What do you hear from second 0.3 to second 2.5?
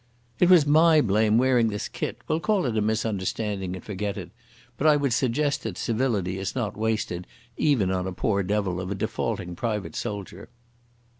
"It was my blame wearing this kit. We'll